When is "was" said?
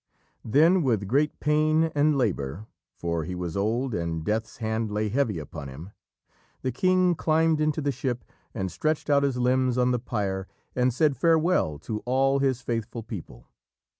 3.35-3.55